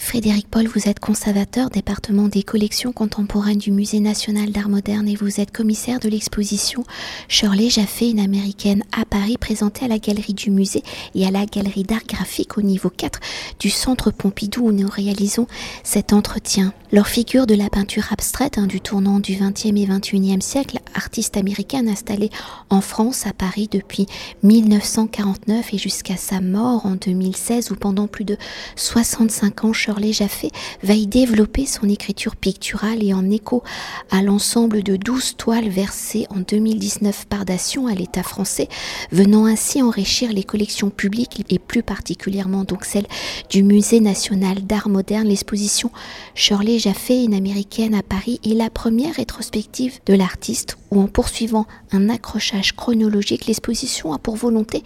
[0.00, 5.14] Frédéric Paul, vous êtes conservateur département des collections contemporaines du Musée national d'art moderne et
[5.14, 6.84] vous êtes commissaire de l'exposition
[7.28, 10.82] Shirley Jaffé, une américaine à Paris, présentée à la galerie du musée
[11.14, 13.20] et à la galerie d'art graphique au niveau 4
[13.60, 15.46] du centre Pompidou où nous réalisons
[15.84, 16.72] cet entretien.
[16.92, 21.36] Leur figure de la peinture abstraite hein, du tournant du 20e et 21e siècle, artiste
[21.36, 22.30] américaine installée
[22.68, 24.06] en France à Paris depuis
[24.42, 28.36] 1949 et jusqu'à sa mort en 2016 où pendant plus de
[28.74, 30.52] 65 ans Shirley Jaffé
[30.84, 33.64] va y développer son écriture picturale et en écho
[34.12, 38.68] à l'ensemble de 12 toiles versées en 2019 par Dation à l'État français,
[39.10, 43.06] venant ainsi enrichir les collections publiques et plus particulièrement donc celle
[43.50, 45.26] du Musée national d'art moderne.
[45.26, 45.90] L'exposition
[46.36, 51.66] Shirley Jaffé, une américaine à Paris, est la première rétrospective de l'artiste où en poursuivant
[51.92, 54.82] un accrochage chronologique, l'exposition a pour volonté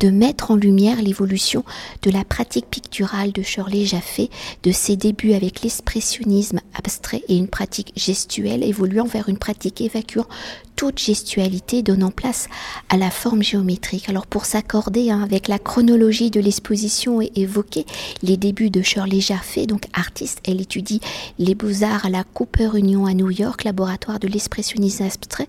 [0.00, 1.64] de mettre en lumière l'évolution
[2.02, 4.30] de la pratique picturale de Shirley Jaffé,
[4.62, 10.26] de ses débuts avec l'expressionnisme abstrait et une pratique gestuelle évoluant vers une pratique évacuant
[10.78, 12.46] toute gestualité donnant place
[12.88, 14.08] à la forme géométrique.
[14.08, 17.84] Alors pour s'accorder hein, avec la chronologie de l'exposition et évoquer
[18.22, 21.00] les débuts de Shirley Jaffé, donc artiste, elle étudie
[21.40, 25.48] les beaux-arts à la Cooper Union à New York, laboratoire de l'expressionnisme abstrait,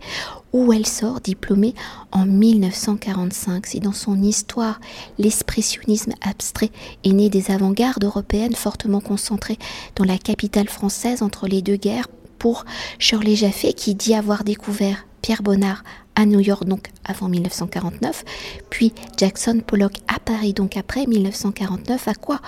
[0.52, 1.76] où elle sort diplômée
[2.12, 3.68] en 1945.
[3.68, 4.82] C'est dans son histoire,
[5.20, 6.72] l'expressionnisme abstrait
[7.04, 9.60] est né des avant-gardes européennes fortement concentrées
[9.96, 12.08] dans la capitale française entre les deux guerres
[12.40, 12.66] pour
[12.98, 15.84] Shirley Jaffé qui dit avoir découvert Pierre Bonnard
[16.16, 18.26] à New York, donc avant 1949,
[18.70, 22.08] puis Jackson Pollock à Paris, donc après 1949.
[22.08, 22.42] À quoi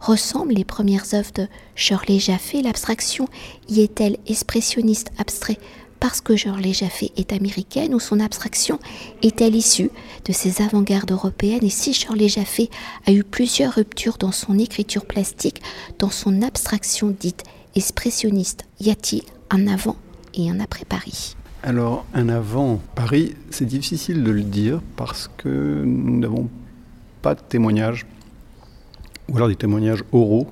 [0.00, 2.62] ressemblent les premières œuvres de Shirley Jaffé?
[2.62, 3.28] L'abstraction
[3.68, 5.58] y est-elle expressionniste abstrait
[6.00, 8.78] parce que Shirley Jaffé est américaine ou son abstraction
[9.22, 9.90] est-elle issue
[10.24, 11.64] de ces avant-gardes européennes?
[11.64, 12.70] Et si Shirley Jaffé
[13.06, 15.60] a eu plusieurs ruptures dans son écriture plastique,
[15.98, 17.42] dans son abstraction dite
[17.74, 19.96] expressionniste, y a-t-il un avant
[20.34, 21.34] et un après Paris?
[21.62, 26.48] Alors, un avant Paris, c'est difficile de le dire parce que nous n'avons
[27.20, 28.06] pas de témoignages,
[29.28, 30.46] ou alors des témoignages oraux,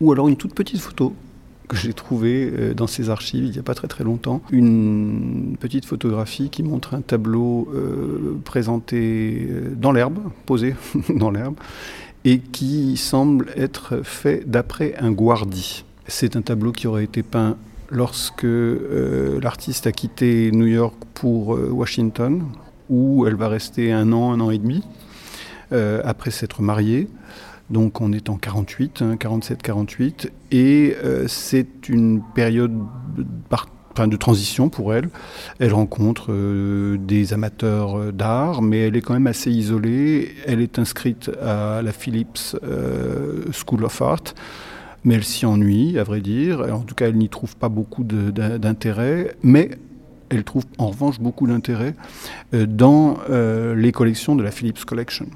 [0.00, 1.14] ou alors une toute petite photo
[1.68, 4.40] que j'ai trouvée euh, dans ces archives il n'y a pas très très longtemps.
[4.50, 10.74] Une petite photographie qui montre un tableau euh, présenté euh, dans l'herbe, posé
[11.08, 11.54] dans l'herbe,
[12.24, 15.84] et qui semble être fait d'après un guardi.
[16.06, 17.56] C'est un tableau qui aurait été peint
[17.90, 22.44] lorsque euh, l'artiste a quitté New York pour euh, Washington,
[22.88, 24.82] où elle va rester un an, un an et demi,
[25.72, 27.08] euh, après s'être mariée.
[27.68, 30.96] Donc on est en 48, 47-48, hein, et
[31.28, 32.72] c'est une période
[33.96, 35.08] de transition pour elle.
[35.60, 36.32] Elle rencontre
[36.96, 40.34] des amateurs d'art, mais elle est quand même assez isolée.
[40.48, 42.56] Elle est inscrite à la Phillips
[43.52, 44.34] School of Art
[45.04, 46.60] mais elle s'y ennuie, à vrai dire.
[46.72, 49.70] En tout cas, elle n'y trouve pas beaucoup d'intérêt, mais
[50.30, 51.94] elle trouve en revanche beaucoup d'intérêt
[52.54, 55.26] euh, dans euh, les collections de la Philips Collection.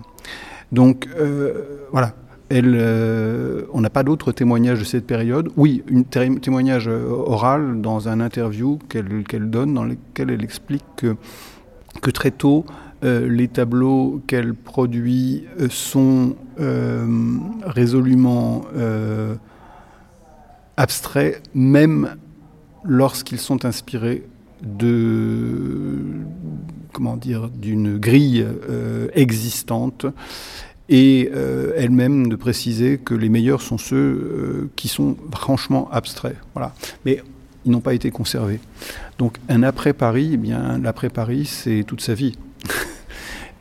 [0.73, 2.15] Donc euh, voilà,
[2.51, 5.51] on n'a pas d'autres témoignages de cette période.
[5.57, 11.17] Oui, un témoignage oral dans un interview qu'elle donne dans lequel elle explique que,
[12.01, 12.65] que très tôt,
[13.03, 16.37] les tableaux qu'elle produit sont
[17.67, 18.67] résolument
[20.77, 22.17] abstraits, même
[22.85, 24.25] lorsqu'ils sont inspirés
[24.63, 25.99] de
[26.93, 30.07] comment dire d'une grille euh, existante
[30.89, 36.37] et euh, elle-même de préciser que les meilleurs sont ceux euh, qui sont franchement abstraits.
[36.55, 36.75] Voilà.
[37.05, 37.23] Mais
[37.65, 38.61] ils n'ont pas été conservés.
[39.19, 42.37] Donc un après Paris, eh bien l'après Paris, c'est toute sa vie.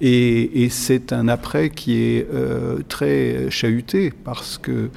[0.01, 4.89] Et, c'est un après qui est euh, très chahuté parce que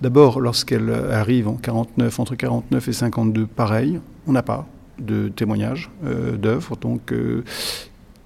[0.00, 4.66] d'abord, lorsqu'elle arrive en 49, entre 49 et 52, pareil, on n'a pas
[4.98, 6.76] de témoignages euh, d'œuvres.
[6.76, 7.44] Donc, euh,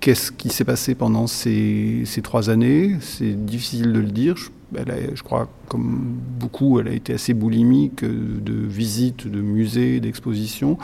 [0.01, 2.97] qu'est-ce qui s'est passé pendant ces, trois années?
[3.01, 4.37] C'est difficile de le dire.
[4.75, 10.77] Je crois, comme beaucoup, elle a été assez boulimique de visites de musées, d'expositions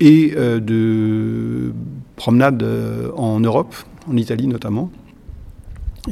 [0.00, 1.72] et de
[2.16, 2.64] promenades
[3.16, 3.74] en Europe
[4.08, 4.90] en Italie notamment.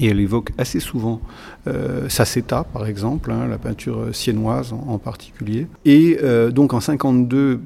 [0.01, 1.21] Et elle évoque assez souvent
[1.67, 2.09] euh,
[2.73, 5.67] par exemple, hein, la peinture siennoise en, particulier.
[5.85, 7.61] Et euh, donc en 52,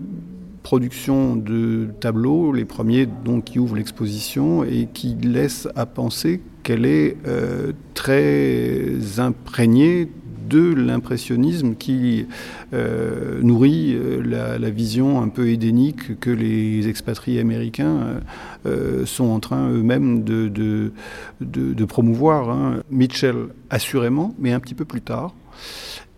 [0.65, 6.85] production de tableaux, les premiers donc, qui ouvrent l'exposition et qui laissent à penser qu'elle
[6.85, 10.09] est euh, très imprégnée
[10.49, 12.27] de l'impressionnisme qui
[13.43, 18.21] nourrit la, vision un peu édénique que les expatriés américains
[19.05, 20.91] sont en train eux-mêmes de,
[21.89, 22.51] promouvoir.
[22.51, 22.83] Hein.
[22.91, 25.35] Mitchell, assurément, mais un petit peu plus tard.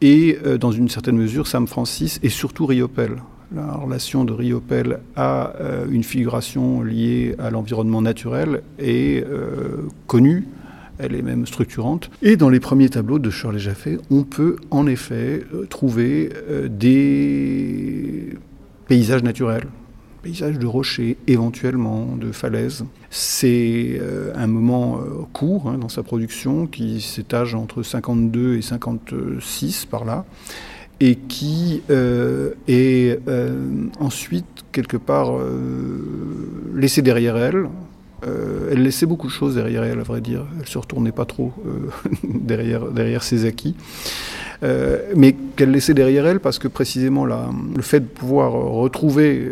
[0.00, 3.18] Et dans une certaine mesure, Sam Francis et surtout Riopel.
[3.54, 10.48] La relation de Riopel à euh, une figuration liée à l'environnement naturel est euh, connue,
[10.98, 12.10] elle est même structurante.
[12.22, 16.30] Et dans les premiers tableaux de Shirley Jaffé, on peut en effet euh, trouver
[16.68, 18.34] des
[18.86, 19.66] paysages naturels,
[20.22, 22.84] paysages de rochers, éventuellement de falaises.
[23.10, 24.00] C'est
[24.34, 25.00] un moment
[25.32, 30.24] court hein, dans sa production qui s'étage entre 52 et 56 par là
[31.00, 37.68] et qui euh, est euh, ensuite quelque part euh, laissée derrière elle.
[38.22, 40.44] Elle laissait beaucoup de choses derrière elle, à vrai dire.
[40.58, 41.52] Elle se retournait pas trop
[42.24, 43.76] derrière, derrière ses acquis.
[44.62, 49.48] mais qu'elle laissait derrière elle parce que précisément le fait de pouvoir retrouver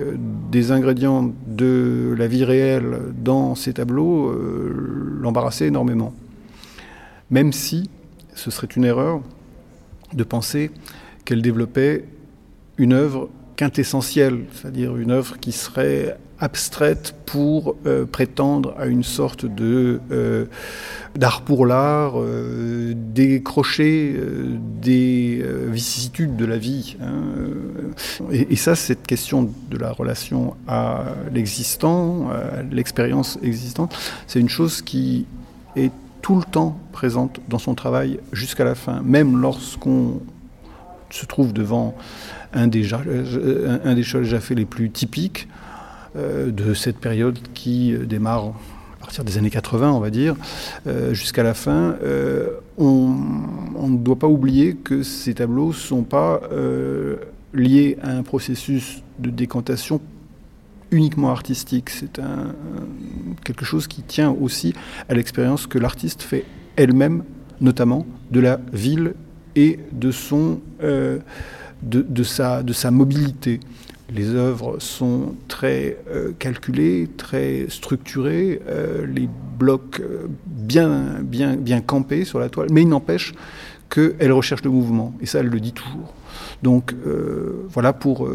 [0.51, 4.33] des ingrédients de la vie réelle dans ces tableaux
[5.21, 6.13] l'embarrassait énormément.
[7.31, 7.91] Même si
[8.35, 9.21] ce serait une erreur
[10.13, 10.71] de penser
[11.25, 12.05] qu'elle développait
[12.79, 19.47] une œuvre quintessentielle, c'est-à-dire une œuvre qui serait abstraite pour euh, prétendre à une sorte
[19.47, 20.47] de euh,
[21.15, 24.15] d'art pour l'art, euh, décrocher
[24.83, 26.97] des vicissitudes de la vie.
[27.01, 27.23] Hein,
[28.31, 33.97] et, ça, cette question de la relation à l'existant, à l'expérience existante,
[34.27, 35.27] c'est une chose qui
[35.75, 35.91] est
[36.21, 40.21] tout le temps présente dans son travail jusqu'à la fin, même lorsqu'on
[41.09, 41.95] se trouve devant
[42.53, 45.49] un des, un des fait les plus typiques
[46.17, 48.55] de cette période qui euh, démarre
[48.95, 50.35] à partir des années 80, on va dire,
[51.13, 51.95] jusqu'à la fin.
[52.77, 53.15] on,
[53.89, 56.41] ne doit pas oublier que ces tableaux ne sont pas
[57.55, 60.01] liés à un processus de décantation
[60.91, 61.91] uniquement artistique.
[61.91, 62.55] C'est un,
[63.45, 64.75] quelque chose qui tient aussi
[65.09, 66.45] à l'expérience que l'artiste fait
[66.77, 67.25] elle-même,
[67.61, 69.15] notamment de la ville
[69.55, 71.19] et de, son, euh,
[71.83, 73.61] de, sa, de sa mobilité.
[74.15, 80.01] Les œuvres sont très euh, calculées, très structurées, euh, les blocs
[80.47, 83.35] bien, bien, bien campés sur la toile, mais il n'empêche
[83.91, 86.13] qu'elle recherche le mouvement, et ça elle le dit toujours.
[86.63, 86.95] Donc
[87.69, 88.29] voilà pour,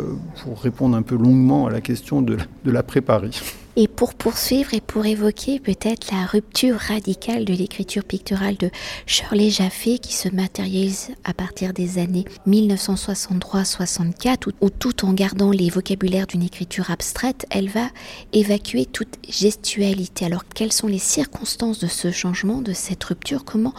[0.44, 3.42] pour répondre un peu longuement à la question de, de l'après-Paris.
[3.78, 8.70] Et pour poursuivre et pour évoquer peut-être la rupture radicale de l'écriture picturale de
[9.06, 15.70] Shirley Jaffé qui se matérialise à partir des années 1963-64 où, tout en gardant les
[15.70, 17.88] vocabulaires d'une écriture abstraite, elle va
[18.34, 20.26] évacuer toute gestualité.
[20.26, 23.46] Alors quelles sont les circonstances de ce changement, de cette rupture?
[23.46, 23.74] Comment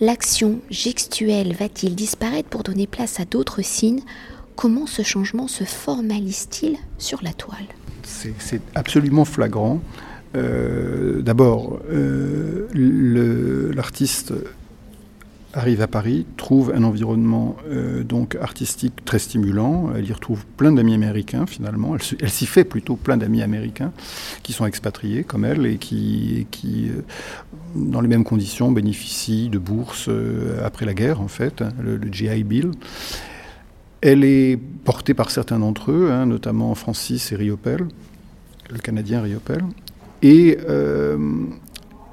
[0.00, 4.02] l'action gestuelle va-t-il disparaître pour donner place à d'autres signes?
[4.54, 7.66] Comment ce changement se formalise-t-il sur la toile?
[8.06, 9.80] C'est absolument flagrant.
[10.36, 14.32] Euh, d'abord, euh, l'artiste
[15.54, 19.90] arrive à Paris, trouve un environnement euh, donc artistique très stimulant.
[19.96, 21.96] Elle y retrouve plein d'amis américains finalement.
[22.20, 23.92] Elle, s'y fait plutôt plein d'amis américains
[24.42, 26.46] qui sont expatriés comme elle et qui,
[27.74, 30.10] dans les mêmes conditions, bénéficient de bourses
[30.62, 32.72] après la guerre en fait, le, le GI Bill.
[34.00, 37.88] Elle est portée par certains d'entre eux, hein, notamment Francis et Riopel,
[38.70, 39.62] le Canadien Riopel.
[40.22, 41.18] Et euh,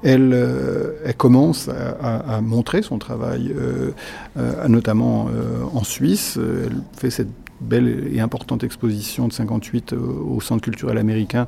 [0.04, 5.28] euh, elle, commence à, montrer son travail, euh, notamment
[5.72, 6.38] en Suisse.
[6.38, 11.46] Elle fait cette belle et importante exposition de 58 au Centre culturel américain,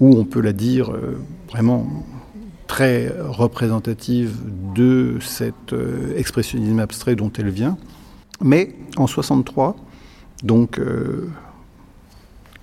[0.00, 0.92] où on peut la dire
[1.50, 1.86] vraiment
[2.66, 4.38] très représentative
[4.74, 5.74] de cet
[6.16, 7.76] expressionnisme abstrait dont elle vient.
[8.42, 9.76] Mais en 63,
[10.42, 11.28] donc euh,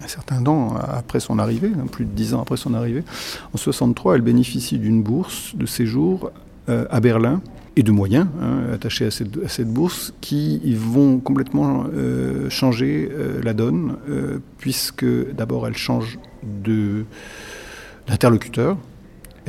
[0.04, 3.04] un certain temps après son arrivée, hein, plus de dix ans après son arrivée,
[3.54, 6.32] en 63, elle bénéficie d'une bourse de séjour
[6.70, 7.42] euh, à Berlin
[7.76, 13.10] et de moyens hein, attachés à cette, bourse qui vont complètement euh, changer
[13.42, 13.96] la donne,
[14.58, 16.20] puisque d'abord elle change
[18.08, 18.76] d'interlocuteur.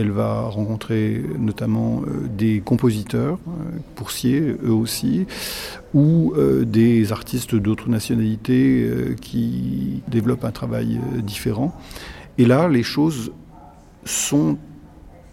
[0.01, 5.27] Elle va rencontrer notamment euh, des compositeurs, euh, Pourcier, eux aussi,
[5.93, 8.91] ou euh, des artistes d'autres nationalités
[9.21, 11.79] qui développent un travail différent.
[12.39, 13.33] Et là, les choses
[14.05, 14.57] sont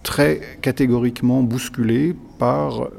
[0.04, 2.90] très catégoriquement bousculées par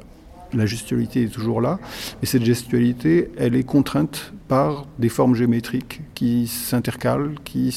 [0.55, 1.79] la gestualité est toujours là,
[2.21, 7.71] mais cette gestualité, elle est contrainte par des formes géométriques qui s'intercalent, qui,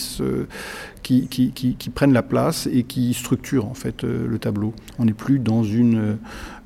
[1.93, 4.73] prennent la place et qui structurent en fait euh, le tableau.
[4.97, 6.17] On n'est plus dans une,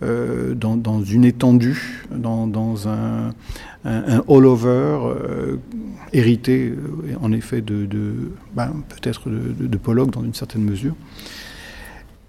[0.04, 0.56] euh,
[1.24, 3.34] étendue, dans, un,
[3.84, 5.58] un, all-over euh,
[6.14, 6.74] hérité
[7.22, 10.96] en effet de, de ben, peut-être de, de Pollock dans une certaine mesure.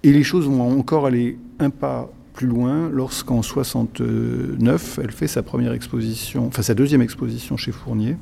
[0.02, 5.42] Et les choses vont encore aller un pas plus loin lorsqu'en 69, elle fait sa
[5.42, 8.16] première exposition, enfin sa deuxième exposition chez Fournier.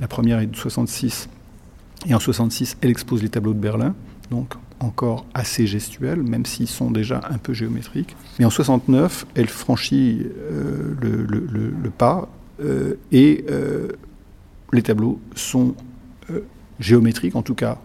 [0.00, 1.28] La première est de 66.
[2.06, 3.94] Et en 66, elle expose les tableaux de Berlin,
[4.30, 8.14] donc encore assez gestuels, même s'ils sont déjà un peu géométriques.
[8.38, 12.28] Mais en 69, elle franchit euh, le, pas
[12.62, 13.88] euh, et euh,
[14.72, 15.74] les tableaux sont
[16.78, 17.78] géométriques, en tout cas.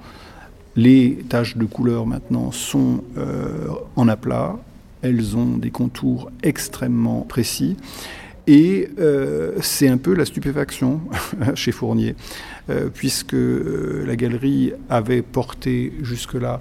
[0.76, 3.04] Les taches de couleur maintenant sont
[3.96, 4.58] en aplat,
[5.02, 7.78] elles ont des contours extrêmement précis.
[8.48, 11.02] Et euh, c'est un peu la stupéfaction
[11.54, 12.16] chez Fournier,
[12.72, 16.60] euh, puisque euh, la galerie avait porté jusque-là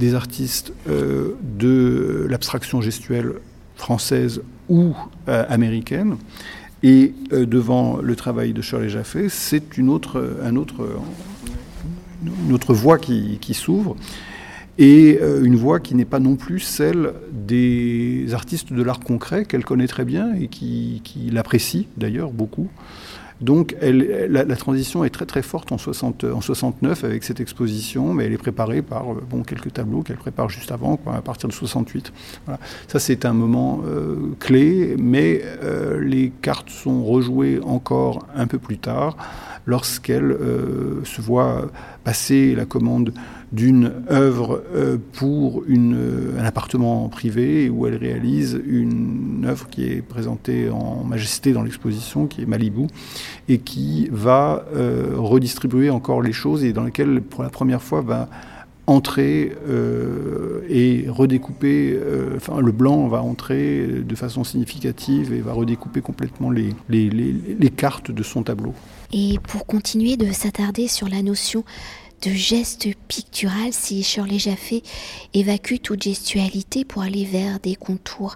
[0.00, 3.34] des artistes de l'abstraction gestuelle
[3.74, 4.94] française ou
[5.26, 6.18] américaine.
[6.84, 10.54] Et devant le travail de Shirley Jaffé, c'est une autre, un
[12.72, 13.96] voie qui s'ouvre
[14.78, 19.44] et euh, une voix qui n'est pas non plus celle des artistes de l'art concret
[19.44, 22.68] qu'elle connaît très bien et qui, qui l'apprécie d'ailleurs beaucoup.
[23.40, 28.24] Donc la, transition est très très forte en, 60, en 69 avec cette exposition, mais
[28.24, 31.54] elle est préparée par euh, bon, quelques tableaux qu'elle prépare juste avant, à partir de
[31.54, 32.12] 68.
[32.46, 32.58] Voilà.
[32.88, 35.42] Ça c'est un moment euh, clé, mais
[36.00, 39.16] les cartes sont rejouées encore un peu plus tard
[39.68, 40.36] lorsqu'elle
[41.04, 41.70] se voit
[42.02, 43.12] passer la commande
[43.52, 50.02] d'une œuvre euh, pour euh, un appartement privé où elle réalise une œuvre qui est
[50.02, 52.86] présentée en majesté dans l'exposition, qui est Malibu,
[53.48, 58.02] et qui va euh, redistribuer encore les choses et dans laquelle, pour la première fois,
[58.02, 58.28] va
[58.88, 59.52] entrer
[60.68, 61.98] et redécouper,
[62.36, 67.32] enfin le blanc va entrer de façon significative et va redécouper complètement les, les, les,
[67.32, 68.74] les cartes de son tableau.
[69.12, 71.64] Et pour continuer de s'attarder sur la notion
[72.22, 74.82] de gestes pictural si Shirley Jaffé
[75.34, 78.34] évacue toute gestualité pour aller vers des contours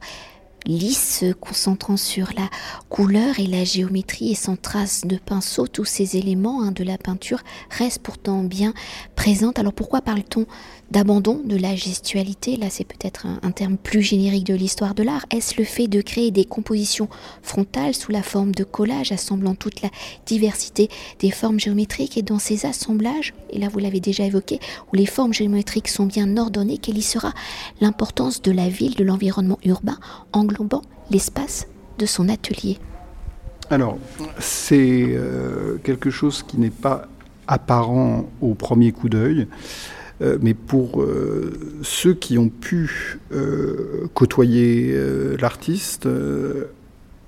[0.67, 2.49] lisses, concentrant sur la
[2.89, 6.99] couleur et la géométrie et sans trace de pinceau, tous ces éléments hein, de la
[6.99, 8.73] peinture restent pourtant bien
[9.17, 9.53] présents.
[9.57, 10.47] Alors pourquoi parle-t-on
[10.93, 15.25] d'abandon de la gestualité, là c'est peut-être un, terme plus générique de l'histoire de l'art,
[15.31, 17.09] est-ce le fait de créer des compositions
[17.43, 19.89] frontales sous la forme de collage assemblant toute la
[20.27, 24.61] diversité des formes géométriques et dans ces assemblages, et là vous l'avez déjà évoqué,
[24.93, 27.33] où les formes géométriques sont bien ordonnées, quelle y sera
[27.81, 29.99] l'importance de la ville, de l'environnement urbain,
[30.35, 31.69] englobant l'espace
[31.99, 32.79] de son atelier?
[33.71, 33.97] Alors,
[34.39, 37.09] c'est euh, quelque chose qui n'est pas
[37.47, 39.49] apparent au premier coup d'œil.
[40.21, 41.53] Euh, mais pour euh,
[41.83, 44.97] ceux qui ont pu euh, côtoyer
[45.41, 46.09] l'artiste,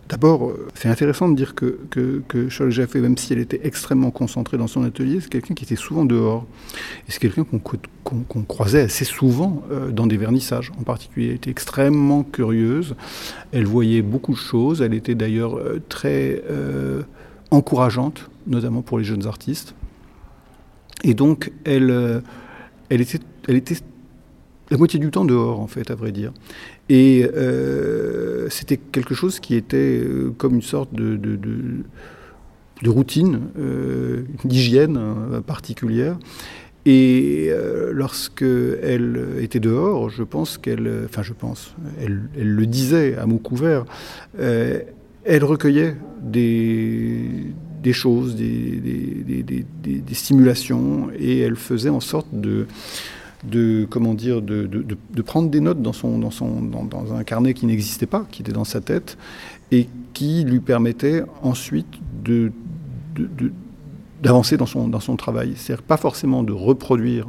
[0.07, 4.67] D'abord, c'est intéressant de dire que, que Jaffé, même si elle était extrêmement concentrée dans
[4.67, 6.45] son atelier, c'est quelqu'un qui était souvent dehors.
[7.09, 7.47] Et c'est quelqu'un
[8.05, 9.63] qu'on croisait assez souvent
[9.93, 10.73] dans des vernissages.
[10.79, 12.97] En particulier, elle était extrêmement curieuse.
[13.53, 14.83] Elle voyait beaucoup de choses.
[14.83, 16.43] Elle était d'ailleurs très
[17.51, 19.75] encourageante, notamment pour les jeunes artistes.
[21.03, 22.23] Et donc, elle
[22.91, 23.19] elle était,
[24.71, 26.33] la moitié du temps dehors, en fait, à vrai dire.
[26.89, 31.29] Et euh, c'était quelque chose qui était euh, comme une sorte de,
[32.87, 36.19] routine, euh, d'hygiène hein, particulière.
[36.87, 37.51] Et
[37.93, 43.39] lorsque elle était dehors, je pense qu'elle, enfin je pense, elle, le disait à mots
[43.39, 43.87] couverts,
[44.39, 49.65] elle recueillait des, des choses, des,
[50.13, 52.67] stimulations, et elle faisait en sorte de,
[53.91, 58.07] comment dire, de, prendre des notes dans, son, dans, son, dans, un carnet qui n'existait
[58.07, 59.19] pas, qui était dans sa tête,
[59.71, 61.87] et qui lui permettait ensuite
[64.23, 65.53] d'avancer dans son, dans son travail.
[65.57, 67.29] C'est-à-dire pas forcément de reproduire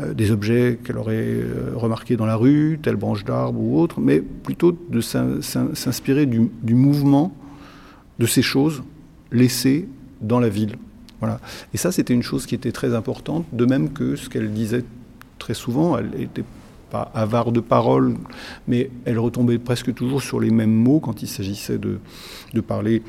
[0.00, 4.00] euh, des objets qu'elle aurait euh, remarqués dans la rue, telle branche d'arbre ou autre,
[4.00, 7.34] mais plutôt de s'inspirer du, du mouvement
[8.18, 8.82] de ces choses
[9.36, 9.88] laissée
[10.20, 10.76] dans la ville.
[11.20, 11.40] Voilà.
[11.72, 14.84] Et ça, c'était une chose qui était très importante, de même que ce qu'elle disait
[15.38, 16.44] très souvent, elle n'était
[16.90, 18.14] pas avare de paroles,
[18.68, 21.98] mais elle retombait presque toujours sur les mêmes mots quand il s'agissait de,
[22.52, 23.02] de, parler,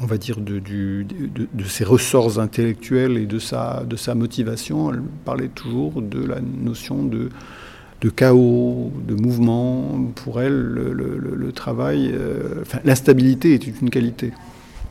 [0.00, 4.14] on va dire, de, du, de, de, ses ressorts intellectuels et de sa, de sa
[4.14, 4.92] motivation.
[4.92, 7.30] Elle parlait toujours de la notion de
[8.00, 10.12] de chaos, de mouvement.
[10.14, 12.14] Pour elle, le, travail,
[12.84, 14.32] l'instabilité est une qualité.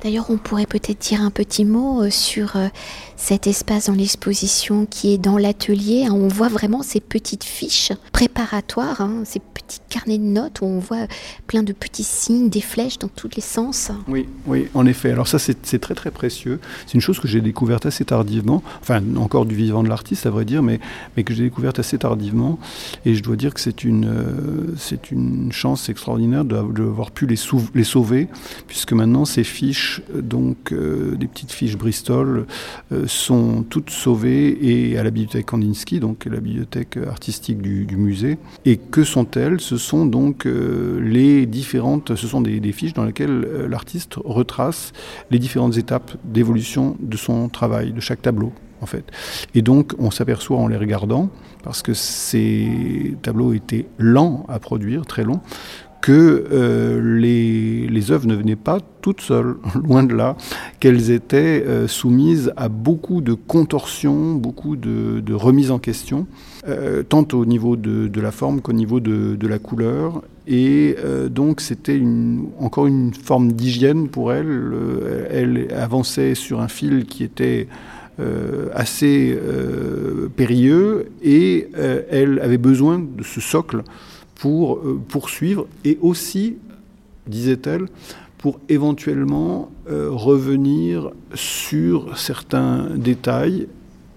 [0.04, 2.58] D'ailleurs, on pourrait peut-être dire un petit mot sur
[3.24, 6.06] cet espace dans l'exposition qui est dans l'atelier.
[6.06, 10.66] Hein, on voit vraiment ces petites fiches préparatoires, hein, ces petits carnets de notes où
[10.66, 11.08] on voit
[11.48, 13.92] plein de petits signes, des flèches dans tous les sens.
[14.08, 15.12] Oui, oui, en effet.
[15.12, 16.60] Alors ça, c'est très très précieux.
[16.86, 20.30] C'est une chose que j'ai découverte assez tardivement, enfin encore du vivant de l'artiste à
[20.30, 20.80] vrai dire, mais,
[21.24, 22.60] que j'ai découverte assez tardivement.
[23.06, 28.28] Et je dois dire que c'est une, euh, une chance extraordinaire d'avoir pu les sauver,
[28.68, 32.46] puisque maintenant ces fiches, donc euh, des petites fiches Bristol,
[32.92, 38.38] euh, sont toutes sauvées et à la bibliothèque Kandinsky, donc la bibliothèque artistique du, musée.
[38.66, 39.60] Et que sont-elles?
[39.60, 44.94] Ce sont donc euh, les différentes, ce sont des, fiches dans lesquelles l'artiste retrace
[45.30, 48.54] les différentes étapes d'évolution de son travail, de chaque tableau.
[48.82, 49.06] En fait.
[49.56, 51.30] Et donc, on s'aperçoit en les regardant,
[51.64, 55.40] parce que ces tableaux étaient lents à produire, très longs,
[56.04, 60.36] que euh, les, les, œuvres ne venaient pas toutes seules, loin de là,
[60.82, 66.28] qu'elles étaient euh, soumises à beaucoup de contorsions, beaucoup de, de remises en question,
[66.68, 70.24] euh, tant au niveau de, de la forme qu'au niveau de, de, la couleur.
[70.46, 70.98] Et
[71.32, 72.02] donc c'était
[72.60, 74.74] encore une forme d'hygiène pour elle.
[75.32, 77.70] elle avançait sur un fil qui était
[78.76, 79.40] assez
[80.36, 81.70] périlleux et
[82.12, 83.84] elle avait besoin de ce socle
[84.44, 86.58] pour euh, poursuivre et aussi,
[87.28, 87.88] disait-elle,
[88.38, 93.70] pour éventuellement euh, revenir sur certains détails.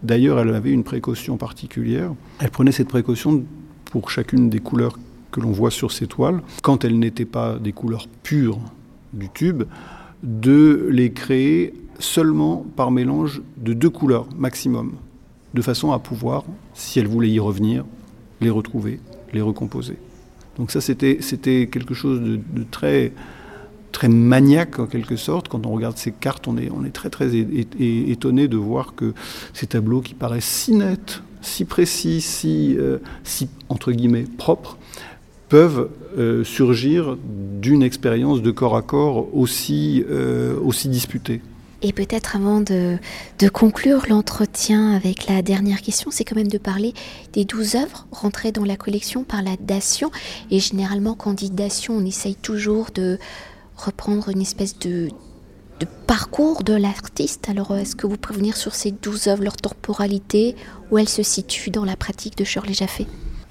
[0.02, 2.12] D'ailleurs, elle avait une précaution particulière.
[2.40, 3.44] Elle prenait cette précaution
[3.84, 4.98] pour chacune des couleurs
[5.30, 8.58] que l'on voit sur ces toiles, quand elles n'étaient pas des couleurs pures
[9.12, 9.62] du tube,
[10.24, 14.94] de les créer seulement par mélange de deux couleurs maximum,
[15.54, 16.42] de façon à pouvoir,
[16.74, 17.84] si elle voulait y revenir,
[18.40, 18.98] les retrouver,
[19.32, 19.98] les recomposer.
[20.58, 21.18] Donc ça, c'était,
[21.66, 23.12] quelque chose de, très,
[23.92, 25.48] très maniaque en quelque sorte.
[25.48, 29.12] Quand on regarde ces cartes, on est, on est très très étonné de voir que
[29.52, 34.78] ces tableaux qui paraissent si nets, si précis, si, euh, si entre guillemets propres,
[35.48, 37.16] peuvent euh, surgir
[37.60, 41.40] d'une expérience de corps à corps aussi, euh, aussi disputée.
[41.82, 42.98] Et peut-être avant de,
[43.52, 46.94] conclure l'entretien avec la dernière question, c'est quand même de parler
[47.32, 50.10] des douze œuvres rentrées dans la collection par la dation.
[50.50, 53.18] Et généralement, quand on dit dation, on essaye toujours de
[53.76, 55.08] reprendre une espèce de,
[56.06, 57.48] parcours de l'artiste.
[57.50, 60.56] Alors, est-ce que vous pouvez venir sur ces douze œuvres, leur temporalité,
[60.90, 63.06] où elles se situent dans la pratique de Shirley Jaffé?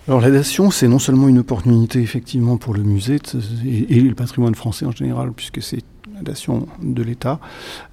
[0.08, 3.18] Alors la dation, c'est non seulement une opportunité effectivement pour le musée
[3.66, 5.82] et, le patrimoine français en général, puisque c'est
[6.82, 7.40] de l'État,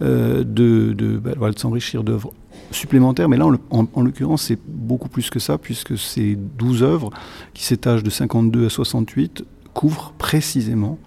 [0.02, 2.32] euh, bah, de s'enrichir d'œuvres
[2.70, 3.28] supplémentaires.
[3.28, 7.10] Mais là, en, l'occurrence, c'est beaucoup plus que ça, puisque ces 12 œuvres,
[7.54, 10.98] qui s'étagent de 52 à 68, couvrent précisément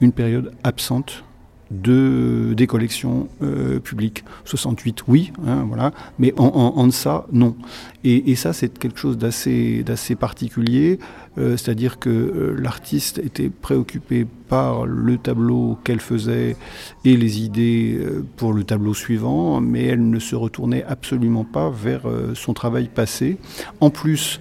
[0.00, 1.24] une période absente
[1.72, 4.24] de, des collections euh, publiques.
[4.44, 7.56] 68, oui, hein, voilà, mais en, en, deçà, non.
[8.04, 9.84] Et, ça, c'est quelque chose d'assez,
[10.18, 10.98] particulier,
[11.38, 16.56] euh, c'est-à-dire que euh, l'artiste était préoccupé par le tableau qu'elle faisait
[17.04, 17.98] et les idées
[18.36, 22.02] pour le tableau suivant, mais elle ne se retournait absolument pas vers
[22.34, 23.38] son travail passé.
[23.80, 24.40] En plus,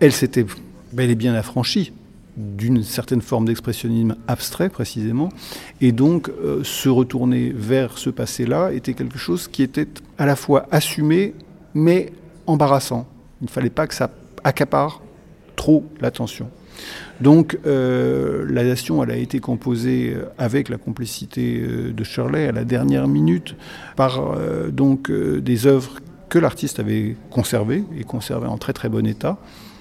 [0.00, 0.46] elle s'était
[0.92, 1.92] bien affranchie
[2.36, 5.30] d'une certaine forme d'expressionnisme abstrait précisément,
[5.80, 10.36] et donc euh, se retourner vers ce passé-là était quelque chose qui était à la
[10.36, 11.34] fois assumé
[11.74, 12.12] mais
[12.46, 13.06] embarrassant.
[13.40, 14.10] Il ne fallait pas que ça
[14.44, 15.02] accapare
[15.56, 16.50] trop l'attention.
[17.22, 22.52] Donc euh, la nation, elle a été composée euh, avec la complicité de Shirley à
[22.52, 23.56] la dernière minute
[23.96, 24.36] par
[24.70, 29.38] donc des œuvres que l'artiste avait conservées et conservées en très très bon état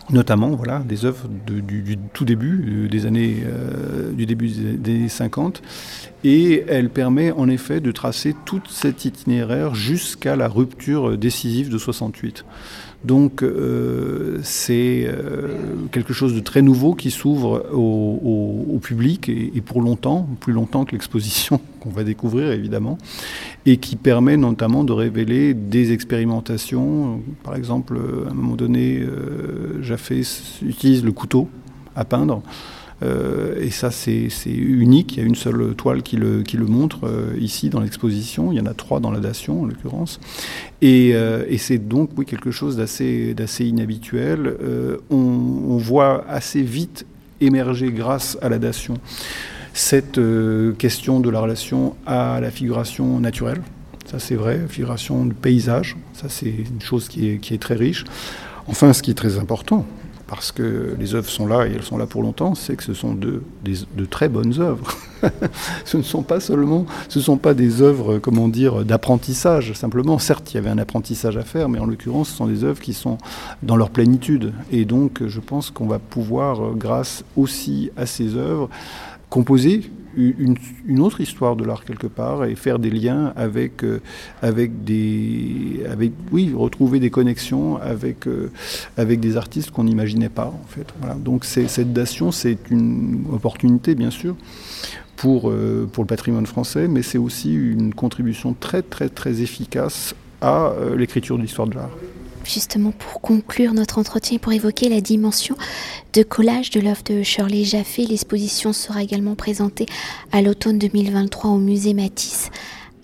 [0.09, 5.09] notamment voilà, des œuvres du, tout début, euh, des années, euh, du début des années
[5.09, 5.61] 50.
[6.23, 11.77] Et elle permet en effet de tracer tout cet itinéraire jusqu'à la rupture décisive de
[11.77, 12.45] 68.
[13.05, 15.07] Donc euh, c'est
[15.91, 20.91] quelque chose de très nouveau qui s'ouvre au, public et, pour longtemps, plus longtemps que
[20.91, 22.97] l'exposition qu'on va découvrir évidemment,
[23.65, 27.21] et qui permet notamment de révéler des expérimentations.
[27.43, 30.21] Par exemple, à un moment donné, euh, Jaffé
[30.61, 31.47] utilise le couteau
[31.95, 32.41] à peindre.
[33.03, 35.17] Euh, et ça, c'est unique.
[35.17, 38.51] Il y a une seule toile qui le, montre euh, ici dans l'exposition.
[38.51, 40.19] Il y en a trois dans la dation, en l'occurrence.
[40.81, 44.57] Et, et c'est donc oui, quelque chose d'assez inhabituel.
[45.09, 47.05] On, voit assez vite
[47.41, 48.95] émerger, grâce à la dation,
[49.75, 53.61] cette euh, question de la relation à la figuration naturelle.
[54.05, 58.05] Ça c'est vrai, figuration de paysage, ça c'est une chose qui est, très riche.
[58.67, 59.85] Enfin, ce qui est très important,
[60.27, 62.93] parce que les œuvres sont là et elles sont là pour longtemps, c'est que ce
[62.93, 63.41] sont de,
[64.09, 64.87] très bonnes œuvres.
[65.85, 70.17] ce ne sont pas seulement, ce sont pas des œuvres, comment dire, d'apprentissage simplement.
[70.19, 72.81] Certes, il y avait un apprentissage à faire, mais en l'occurrence, ce sont des œuvres
[72.81, 73.17] qui sont
[73.63, 74.53] dans leur plénitude.
[74.71, 78.69] Et donc, je pense qu'on va pouvoir, grâce aussi à ces œuvres,
[79.29, 84.01] composer une, autre histoire de l'art quelque part et faire des liens avec, euh,
[84.41, 85.81] avec des.
[85.89, 88.51] Avec, oui, retrouver des connexions avec, euh,
[88.97, 90.87] avec des artistes qu'on n'imaginait pas, en fait.
[91.19, 94.35] Donc cette dation, c'est une opportunité, bien sûr,
[95.15, 100.15] pour, euh, pour le patrimoine français, mais c'est aussi une contribution très, très, très efficace
[100.41, 101.89] à l'écriture de l'histoire de l'art
[102.45, 105.55] justement pour conclure notre entretien, pour évoquer la dimension
[106.13, 107.97] de collage de l'œuvre de Shirley Jaffe.
[107.97, 109.85] L'exposition sera également présentée
[110.31, 112.49] à l'automne 2023 au musée Matisse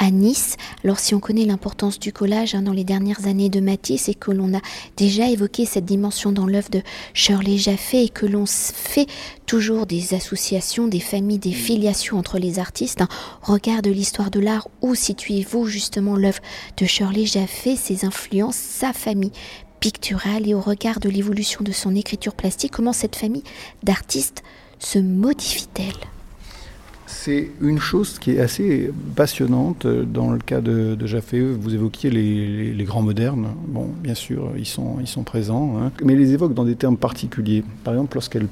[0.01, 0.57] à Nice.
[0.83, 4.15] Alors si on connaît l'importance du collage hein, dans les dernières années de Matisse et
[4.15, 4.61] que l'on a
[4.97, 6.81] déjà évoqué cette dimension dans l'œuvre de
[7.13, 9.05] Shirley Jaffe et que l'on fait
[9.45, 13.07] toujours des associations, des familles, des filiations entre les artistes, hein,
[13.43, 16.41] regard de l'histoire de l'art, où situez-vous justement l'œuvre
[16.77, 19.31] de Shirley Jaffe, ses influences, sa famille
[19.79, 23.43] picturale et au regard de l'évolution de son écriture plastique, comment cette famille
[23.83, 24.41] d'artistes
[24.79, 26.20] se modifie-t-elle?
[27.23, 31.35] C'est une chose qui est assez passionnante dans le cas de, de Jaffe.
[31.35, 33.49] Vous évoquiez les, grands modernes.
[33.67, 35.91] Bon, bien sûr, ils sont, ils sont présents, hein.
[36.03, 37.63] mais les évoque dans des termes particuliers.
[37.83, 38.47] Par exemple, lorsqu'elle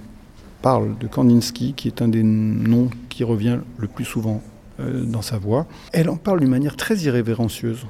[0.62, 4.44] parle de Kandinsky, qui est un des noms qui revient le plus souvent
[4.80, 7.88] euh, dans sa voix, elle en parle d'une manière très irrévérencieuse.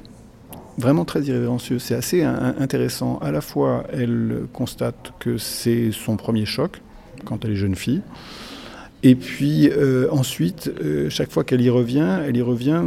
[0.78, 1.82] Vraiment très irrévérencieuse.
[1.82, 3.18] C'est assez intéressant.
[3.18, 6.80] À la fois, elle constate que c'est son premier choc
[7.26, 8.00] quand elle est jeune fille.
[9.02, 12.82] Et puis euh, ensuite, euh, chaque fois qu'elle y revient, elle y revient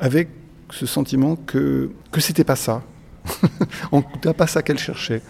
[0.00, 0.28] avec
[0.70, 2.82] ce sentiment que, que c'était pas ça.
[3.92, 5.22] en tout cas, pas ça qu'elle cherchait.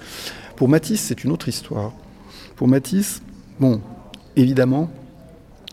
[0.57, 1.93] Pour Matisse, c'est une autre histoire.
[2.57, 3.23] Pour Matisse,
[3.59, 3.81] bon,
[4.37, 4.91] évidemment,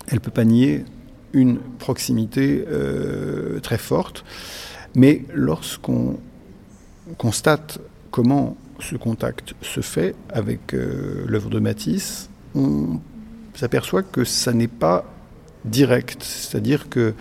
[0.07, 0.85] elle peut pas nier
[1.33, 4.23] une proximité euh, très forte,
[4.95, 6.19] mais lorsqu'on
[7.17, 7.79] constate
[8.11, 12.99] comment ce contact se fait avec l'œuvre de Matisse, on
[13.53, 15.05] s'aperçoit que ça n'est pas
[15.65, 17.13] direct, c'est-à-dire que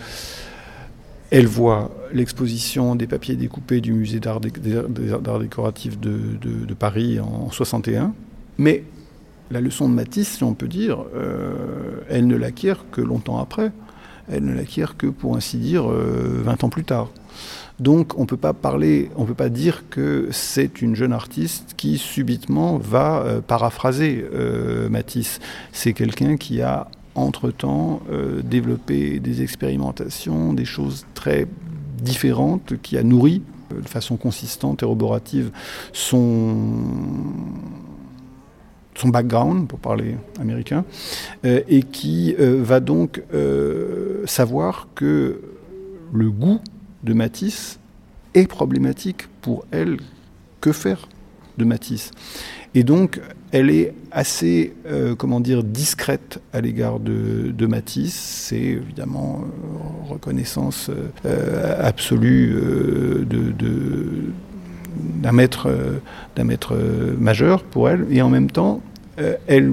[1.31, 8.13] elle voit l'exposition des papiers découpés du musée d'art décoratif de, Paris en 61,
[8.57, 8.83] mais
[9.49, 13.71] la leçon de Matisse, si on peut dire, euh, elle ne l'acquiert que longtemps après.
[14.31, 17.09] Elle ne l'acquiert que, pour ainsi dire, 20 euh, ans plus tard.
[17.81, 21.97] Donc on peut pas parler, on peut pas dire que c'est une jeune artiste qui
[21.97, 25.39] subitement va euh, paraphraser euh, Matisse.
[25.71, 31.47] C'est quelqu'un qui a entre-temps euh, développé des expérimentations, des choses très
[31.97, 33.41] différentes, qui a nourri
[33.71, 35.49] de façon consistante et roborative
[35.91, 36.75] son
[39.05, 40.83] background, pour parler américain,
[41.43, 43.23] et qui va donc
[44.25, 45.39] savoir que
[46.11, 46.59] le goût
[47.03, 47.79] de Matisse
[48.33, 49.97] est problématique pour elle.
[50.59, 51.07] Que faire
[51.57, 52.11] de Matisse?
[52.73, 53.19] Et donc,
[53.51, 58.13] elle est assez, euh, comment dire, discrète à l'égard de, Matisse.
[58.13, 60.89] C'est évidemment euh, reconnaissance
[61.25, 62.55] euh, absolue
[63.29, 63.53] de,
[64.95, 65.69] d'un maître,
[66.35, 66.77] d'un maître
[67.19, 68.05] majeur pour elle.
[68.09, 68.81] Et en même temps,
[69.47, 69.71] elle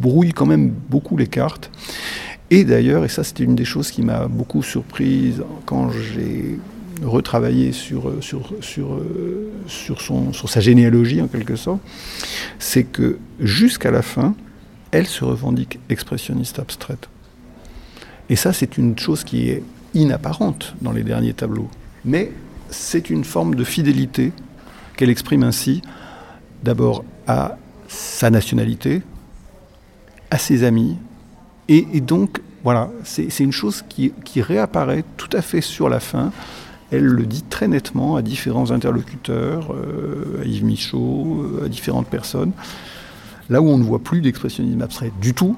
[0.00, 1.70] brouille quand même beaucoup les cartes.
[2.50, 6.58] Et d'ailleurs, et ça c'était une des choses qui m'a beaucoup surprise quand j'ai
[7.02, 9.00] retravaillé sur, sur, sur,
[9.66, 11.80] sur, son, sur sa généalogie en quelque sorte,
[12.58, 14.34] c'est que jusqu'à la fin,
[14.90, 17.08] elle se revendique expressionniste abstraite.
[18.28, 19.62] Et ça c'est une chose qui est
[19.94, 21.70] inapparente dans les derniers tableaux.
[22.04, 22.32] Mais
[22.70, 24.32] c'est une forme de fidélité
[24.96, 25.82] qu'elle exprime ainsi,
[26.62, 27.56] d'abord à
[27.88, 29.02] sa nationalité,
[30.30, 30.96] à ses amis,
[31.70, 36.32] et, donc, voilà, c'est une chose qui, réapparaît tout à fait sur la fin.
[36.90, 42.08] Elle le dit très nettement à différents interlocuteurs, euh, à Yves Michaud, euh, à différentes
[42.08, 42.50] personnes.
[43.48, 45.56] Là où on ne voit plus d'expressionnisme abstrait du tout,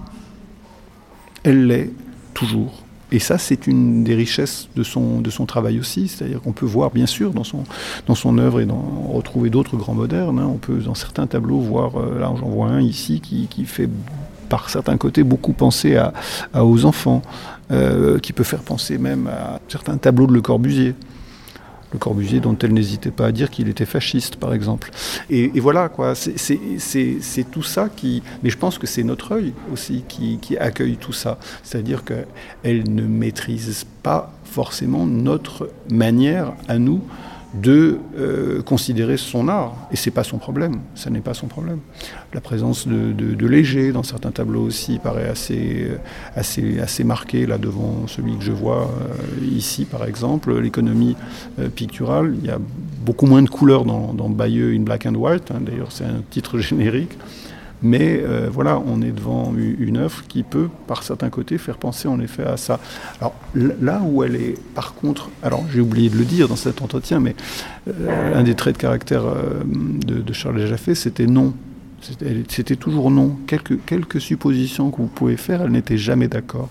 [1.44, 1.90] elle l'est
[2.34, 2.82] toujours.
[3.10, 6.08] Et ça, c'est une des richesses de son, travail aussi.
[6.08, 8.66] C'est-à-dire qu'on peut voir, bien sûr, dans son, œuvre et
[9.10, 10.38] retrouver d'autres grands modernes.
[10.38, 10.46] Hein.
[10.46, 13.88] On peut, dans certains tableaux, voir, euh, là j'en vois un ici, qui fait
[14.52, 16.12] par certains côtés beaucoup penser à,
[16.62, 17.22] aux enfants,
[17.70, 20.94] euh, qui peut faire penser même à certains tableaux de Le Corbusier.
[21.94, 24.90] Le Corbusier dont elle n'hésitait pas à dire qu'il était fasciste, par exemple.
[25.30, 26.14] Et, voilà, quoi.
[26.14, 28.22] C'est tout ça qui.
[28.42, 31.38] Mais je pense que c'est notre œil aussi qui, qui accueille tout ça.
[31.62, 37.00] C'est-à-dire qu'elle ne maîtrise pas forcément notre manière à nous
[37.54, 39.74] de euh, considérer son art.
[39.90, 41.80] Et c'est pas son problème, ça n'est pas son problème.
[42.32, 43.12] La présence de,
[43.52, 45.90] Léger dans certains tableaux aussi paraît assez,
[46.36, 50.58] assez, assez marquée là devant celui que je vois euh, ici par exemple.
[50.58, 51.16] L'économie
[51.58, 52.58] euh, picturale, il y a
[53.04, 55.60] beaucoup moins de couleurs dans, dans Bayeux in Black and White, hein.
[55.60, 57.18] d'ailleurs c'est un titre générique.
[57.82, 62.08] Mais euh, voilà, on est devant une œuvre qui peut, par certains côtés, faire penser
[62.08, 62.78] en effet à ça.
[63.20, 66.80] Alors là où elle est, par contre, alors j'ai oublié de le dire dans cet
[66.80, 67.34] entretien, mais
[67.88, 71.54] euh, un des traits de caractère euh, de, Charles Jaffé, c'était non.
[72.48, 73.36] C'était toujours non.
[73.46, 76.68] Quelques, quelques suppositions que vous pouvez faire, elle n'était jamais d'accord.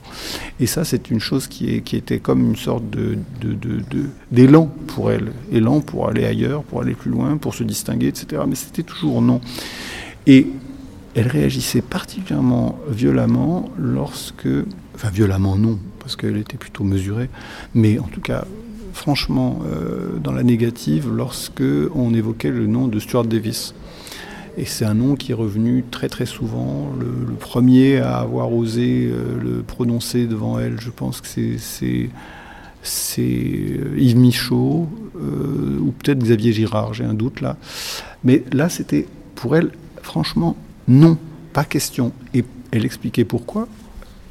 [0.59, 4.87] Et ça, c'est une chose qui, est, qui était comme une sorte d'élan de, de,
[4.87, 5.31] pour elle.
[5.53, 8.41] Élan pour aller ailleurs, pour aller plus loin, pour se distinguer, etc.
[8.45, 9.39] Mais c'était toujours non.
[10.27, 10.47] Et
[11.15, 14.47] elle réagissait particulièrement violemment lorsque,
[14.95, 17.29] enfin violemment non, parce qu'elle était plutôt mesurée,
[17.73, 18.45] mais en tout cas
[18.93, 21.63] franchement euh, dans la négative lorsque
[21.95, 23.73] on évoquait le nom de Stuart Davis.
[24.57, 26.91] Et c'est un nom qui est revenu très très souvent.
[26.99, 32.09] Le, premier à avoir osé euh, le prononcer devant elle, je pense que c'est
[33.19, 37.57] euh, Yves Michaud ou peut-être Xavier Girard, j'ai un doute là.
[38.23, 39.71] Mais là, c'était pour elle,
[40.01, 40.57] franchement,
[40.91, 41.17] non,
[41.53, 42.11] pas question.
[42.33, 43.69] Et elle expliquait pourquoi.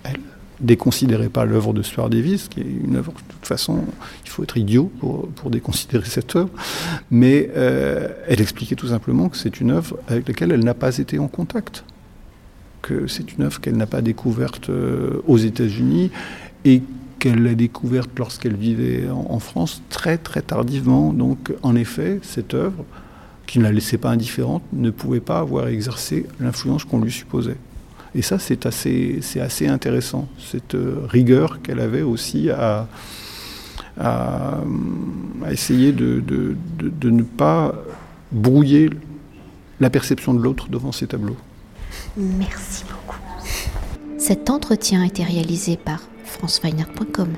[0.05, 0.21] Elle
[0.61, 3.83] déconsidérait pas l'œuvre de Stuart Davis, qui est une œuvre, de toute façon,
[4.25, 6.51] il faut être idiot pour, déconsidérer cette œuvre,
[7.11, 10.99] mais euh, elle expliquait tout simplement que c'est une œuvre avec laquelle elle n'a pas
[10.99, 11.85] été en contact,
[12.83, 16.11] que c'est une œuvre qu'elle n'a pas découverte euh, aux États-Unis
[16.67, 16.83] et
[17.19, 21.15] qu'elle l'a découverte lorsqu'elle vivait en, France très très tardivement.
[21.15, 22.85] Donc, en effet, cette œuvre,
[23.51, 27.57] qui ne la laissait pas indifférente, ne pouvait pas avoir exercé l'influence qu'on lui supposait.
[28.15, 32.87] Et ça, c'est assez, assez intéressant, cette euh, rigueur qu'elle avait aussi à,
[35.51, 36.23] essayer de,
[37.03, 37.75] ne pas
[38.31, 38.89] brouiller
[39.81, 41.37] la perception de l'autre devant ses tableaux.
[42.17, 43.19] Merci beaucoup.
[44.17, 47.31] Cet entretien a été réalisé par franceweiner.com.